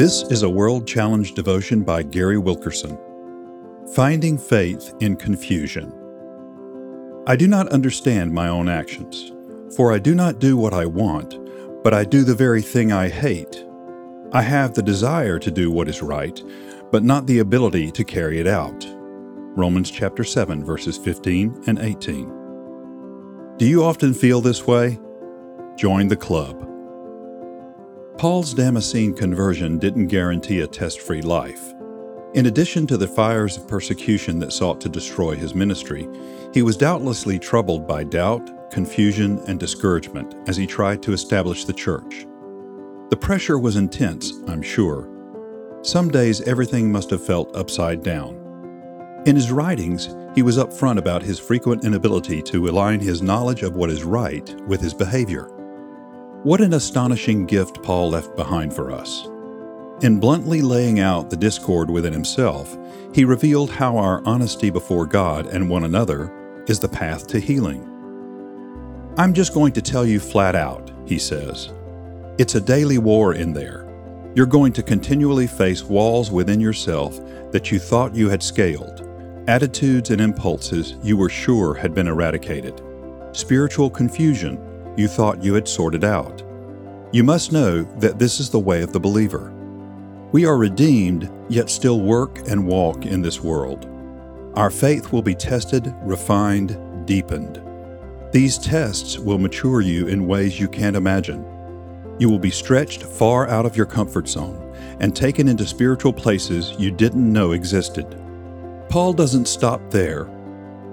This 0.00 0.22
is 0.30 0.44
a 0.44 0.48
World 0.48 0.88
Challenge 0.88 1.34
devotion 1.34 1.82
by 1.82 2.02
Gary 2.02 2.38
Wilkerson. 2.38 2.98
Finding 3.94 4.38
Faith 4.38 4.94
in 5.00 5.14
Confusion. 5.14 5.92
I 7.26 7.36
do 7.36 7.46
not 7.46 7.68
understand 7.68 8.32
my 8.32 8.48
own 8.48 8.66
actions, 8.66 9.30
for 9.76 9.92
I 9.92 9.98
do 9.98 10.14
not 10.14 10.38
do 10.38 10.56
what 10.56 10.72
I 10.72 10.86
want, 10.86 11.38
but 11.84 11.92
I 11.92 12.04
do 12.04 12.24
the 12.24 12.34
very 12.34 12.62
thing 12.62 12.92
I 12.92 13.10
hate. 13.10 13.62
I 14.32 14.40
have 14.40 14.72
the 14.72 14.82
desire 14.82 15.38
to 15.38 15.50
do 15.50 15.70
what 15.70 15.86
is 15.86 16.00
right, 16.00 16.42
but 16.90 17.04
not 17.04 17.26
the 17.26 17.40
ability 17.40 17.90
to 17.90 18.02
carry 18.02 18.40
it 18.40 18.46
out. 18.46 18.86
Romans 19.54 19.90
chapter 19.90 20.24
7 20.24 20.64
verses 20.64 20.96
15 20.96 21.64
and 21.66 21.78
18. 21.78 23.54
Do 23.58 23.66
you 23.66 23.84
often 23.84 24.14
feel 24.14 24.40
this 24.40 24.66
way? 24.66 24.98
Join 25.76 26.08
the 26.08 26.16
club. 26.16 26.69
Paul's 28.20 28.52
Damascene 28.52 29.14
conversion 29.14 29.78
didn't 29.78 30.08
guarantee 30.08 30.60
a 30.60 30.66
test 30.66 31.00
free 31.00 31.22
life. 31.22 31.72
In 32.34 32.44
addition 32.44 32.86
to 32.88 32.98
the 32.98 33.08
fires 33.08 33.56
of 33.56 33.66
persecution 33.66 34.38
that 34.40 34.52
sought 34.52 34.78
to 34.82 34.90
destroy 34.90 35.34
his 35.34 35.54
ministry, 35.54 36.06
he 36.52 36.60
was 36.60 36.76
doubtlessly 36.76 37.38
troubled 37.38 37.88
by 37.88 38.04
doubt, 38.04 38.70
confusion, 38.70 39.38
and 39.48 39.58
discouragement 39.58 40.34
as 40.46 40.58
he 40.58 40.66
tried 40.66 41.02
to 41.02 41.14
establish 41.14 41.64
the 41.64 41.72
church. 41.72 42.26
The 43.08 43.16
pressure 43.16 43.58
was 43.58 43.76
intense, 43.76 44.34
I'm 44.48 44.60
sure. 44.60 45.08
Some 45.80 46.10
days 46.10 46.42
everything 46.42 46.92
must 46.92 47.08
have 47.08 47.24
felt 47.24 47.56
upside 47.56 48.02
down. 48.02 48.36
In 49.24 49.34
his 49.34 49.50
writings, 49.50 50.14
he 50.34 50.42
was 50.42 50.58
upfront 50.58 50.98
about 50.98 51.22
his 51.22 51.38
frequent 51.38 51.86
inability 51.86 52.42
to 52.42 52.68
align 52.68 53.00
his 53.00 53.22
knowledge 53.22 53.62
of 53.62 53.76
what 53.76 53.88
is 53.88 54.04
right 54.04 54.54
with 54.66 54.82
his 54.82 54.92
behavior. 54.92 55.48
What 56.42 56.62
an 56.62 56.72
astonishing 56.72 57.44
gift 57.44 57.82
Paul 57.82 58.08
left 58.08 58.34
behind 58.34 58.72
for 58.72 58.90
us. 58.90 59.28
In 60.00 60.18
bluntly 60.18 60.62
laying 60.62 60.98
out 60.98 61.28
the 61.28 61.36
discord 61.36 61.90
within 61.90 62.14
himself, 62.14 62.78
he 63.14 63.26
revealed 63.26 63.70
how 63.70 63.98
our 63.98 64.22
honesty 64.24 64.70
before 64.70 65.04
God 65.04 65.48
and 65.48 65.68
one 65.68 65.84
another 65.84 66.64
is 66.66 66.80
the 66.80 66.88
path 66.88 67.26
to 67.26 67.38
healing. 67.38 67.82
I'm 69.18 69.34
just 69.34 69.52
going 69.52 69.72
to 69.72 69.82
tell 69.82 70.06
you 70.06 70.18
flat 70.18 70.54
out, 70.54 70.90
he 71.04 71.18
says. 71.18 71.74
It's 72.38 72.54
a 72.54 72.60
daily 72.60 72.96
war 72.96 73.34
in 73.34 73.52
there. 73.52 73.86
You're 74.34 74.46
going 74.46 74.72
to 74.72 74.82
continually 74.82 75.46
face 75.46 75.82
walls 75.82 76.30
within 76.30 76.58
yourself 76.58 77.20
that 77.52 77.70
you 77.70 77.78
thought 77.78 78.14
you 78.14 78.30
had 78.30 78.42
scaled, 78.42 79.06
attitudes 79.46 80.08
and 80.08 80.22
impulses 80.22 80.94
you 81.02 81.18
were 81.18 81.28
sure 81.28 81.74
had 81.74 81.92
been 81.92 82.08
eradicated, 82.08 82.80
spiritual 83.32 83.90
confusion 83.90 84.69
you 84.96 85.08
thought 85.08 85.42
you 85.42 85.54
had 85.54 85.68
sorted 85.68 86.04
out. 86.04 86.42
You 87.12 87.24
must 87.24 87.52
know 87.52 87.82
that 87.98 88.18
this 88.18 88.40
is 88.40 88.50
the 88.50 88.58
way 88.58 88.82
of 88.82 88.92
the 88.92 89.00
believer. 89.00 89.52
We 90.32 90.46
are 90.46 90.56
redeemed, 90.56 91.30
yet 91.48 91.70
still 91.70 92.00
work 92.00 92.38
and 92.48 92.66
walk 92.66 93.04
in 93.04 93.20
this 93.20 93.40
world. 93.40 93.88
Our 94.54 94.70
faith 94.70 95.12
will 95.12 95.22
be 95.22 95.34
tested, 95.34 95.92
refined, 96.02 97.06
deepened. 97.06 97.60
These 98.32 98.58
tests 98.58 99.18
will 99.18 99.38
mature 99.38 99.80
you 99.80 100.06
in 100.06 100.28
ways 100.28 100.60
you 100.60 100.68
can't 100.68 100.96
imagine. 100.96 101.44
You 102.20 102.28
will 102.28 102.38
be 102.38 102.50
stretched 102.50 103.02
far 103.02 103.48
out 103.48 103.66
of 103.66 103.76
your 103.76 103.86
comfort 103.86 104.28
zone 104.28 104.72
and 105.00 105.16
taken 105.16 105.48
into 105.48 105.66
spiritual 105.66 106.12
places 106.12 106.74
you 106.78 106.90
didn't 106.90 107.32
know 107.32 107.52
existed. 107.52 108.06
Paul 108.88 109.12
doesn't 109.12 109.48
stop 109.48 109.80
there. 109.90 110.28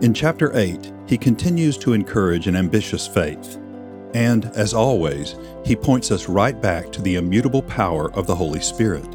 In 0.00 0.14
chapter 0.14 0.56
8, 0.56 0.92
he 1.06 1.18
continues 1.18 1.76
to 1.78 1.92
encourage 1.92 2.46
an 2.46 2.56
ambitious 2.56 3.06
faith. 3.06 3.58
And, 4.16 4.46
as 4.56 4.72
always, 4.72 5.36
he 5.62 5.76
points 5.76 6.10
us 6.10 6.26
right 6.26 6.58
back 6.58 6.90
to 6.92 7.02
the 7.02 7.16
immutable 7.16 7.60
power 7.60 8.10
of 8.14 8.26
the 8.26 8.34
Holy 8.34 8.60
Spirit. 8.60 9.06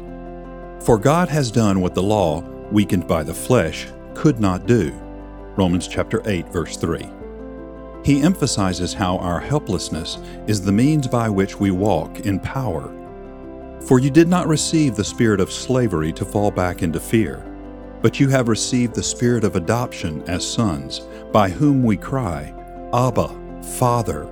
For 0.78 0.96
God 0.96 1.28
has 1.28 1.50
done 1.50 1.80
what 1.80 1.96
the 1.96 2.02
law, 2.02 2.42
weakened 2.70 3.08
by 3.08 3.24
the 3.24 3.34
flesh, 3.34 3.88
could 4.14 4.38
not 4.38 4.66
do. 4.66 4.92
Romans 5.56 5.88
chapter 5.88 6.22
8 6.24 6.46
verse 6.52 6.76
3. 6.76 7.04
He 8.04 8.22
emphasizes 8.22 8.94
how 8.94 9.18
our 9.18 9.40
helplessness 9.40 10.18
is 10.46 10.62
the 10.62 10.70
means 10.70 11.08
by 11.08 11.28
which 11.28 11.58
we 11.58 11.72
walk 11.72 12.20
in 12.20 12.38
power. 12.38 12.94
For 13.88 13.98
you 13.98 14.08
did 14.08 14.28
not 14.28 14.46
receive 14.46 14.94
the 14.94 15.02
spirit 15.02 15.40
of 15.40 15.50
slavery 15.50 16.12
to 16.12 16.24
fall 16.24 16.52
back 16.52 16.84
into 16.84 17.00
fear, 17.00 17.44
but 18.02 18.20
you 18.20 18.28
have 18.28 18.46
received 18.46 18.94
the 18.94 19.02
spirit 19.02 19.42
of 19.42 19.56
adoption 19.56 20.22
as 20.28 20.48
sons, 20.48 21.00
by 21.32 21.48
whom 21.48 21.82
we 21.82 21.96
cry, 21.96 22.54
Abba, 22.94 23.62
Father. 23.78 24.31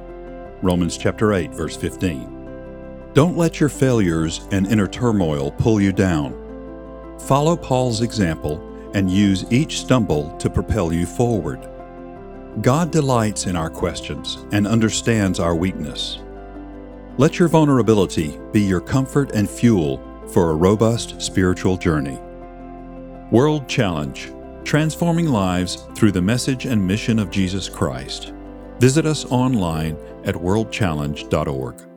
Romans 0.63 0.99
chapter 0.99 1.33
8 1.33 1.53
verse 1.53 1.77
15. 1.77 3.11
Don't 3.15 3.37
let 3.37 3.59
your 3.59 3.69
failures 3.69 4.47
and 4.53 4.67
inner 4.67 4.87
turmoil 4.87 5.51
pull 5.53 5.81
you 5.81 5.93
down. 5.93 6.37
Follow 7.21 7.57
Paul's 7.57 8.03
example 8.03 8.67
and 8.95 9.11
use 9.11 9.51
each 9.51 9.81
stumble 9.81 10.37
to 10.39 10.51
propel 10.51 10.93
you 10.93 11.07
forward. 11.07 11.67
God 12.61 12.91
delights 12.91 13.47
in 13.47 13.57
our 13.57 13.71
questions 13.71 14.39
and 14.53 14.67
understands 14.67 15.41
our 15.41 15.55
weakness. 15.55 16.19
Let 17.17 17.39
your 17.39 17.49
vulnerability 17.49 18.39
be 18.53 18.61
your 18.61 18.81
comfort 18.81 19.33
and 19.33 19.49
fuel 19.49 20.03
for 20.29 20.51
a 20.51 20.55
robust 20.55 21.21
spiritual 21.23 21.77
journey. 21.77 22.19
World 23.31 23.69
Challenge 23.69 24.33
Transforming 24.65 25.29
Lives 25.29 25.87
Through 25.95 26.13
the 26.13 26.23
Message 26.23 26.67
and 26.67 26.87
Mission 26.87 27.19
of 27.19 27.31
Jesus 27.31 27.69
Christ. 27.69 28.33
Visit 28.81 29.05
us 29.05 29.27
online 29.27 29.99
at 30.25 30.35
worldchallenge.org. 30.35 31.90